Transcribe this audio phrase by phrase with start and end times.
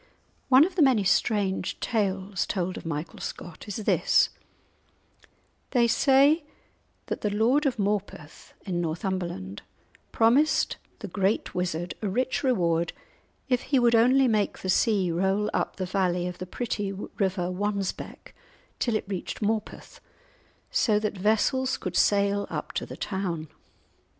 [0.49, 4.29] One of the many strange tales told of Michael Scott is this:—
[5.69, 6.43] They say
[7.05, 9.61] that the lord of Morpeth, in Northumberland,
[10.11, 12.93] promised the great wizard a rich reward
[13.47, 17.51] if he would only make the sea roll up the valley of the pretty river
[17.51, 18.33] Wansbeck
[18.79, 19.99] till it reached Morpeth,
[20.71, 23.49] so that vessels could sail up to the town.